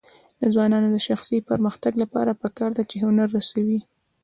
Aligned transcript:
د 0.39 0.41
ځوانانو 0.53 0.87
د 0.91 0.97
شخصي 1.07 1.37
پرمختګ 1.49 1.93
لپاره 2.03 2.39
پکار 2.41 2.71
ده 2.77 2.83
چې 2.89 2.95
هنر 3.05 3.27
رسوي. 3.37 3.79